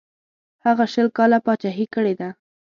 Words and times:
هغه 0.65 0.83
شل 0.93 1.07
کاله 1.17 1.37
پاچهي 1.45 1.85
کړې 1.95 2.13
ده. 2.19 2.29